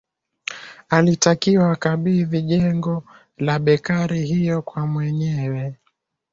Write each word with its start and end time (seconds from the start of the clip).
Alitakiwa 0.89 1.71
akabidhi 1.71 2.41
jengo 2.41 3.03
la 3.37 3.59
bekari 3.59 4.25
hiyo 4.25 4.61
kwa 4.61 4.87
mwenyewe 4.87 5.75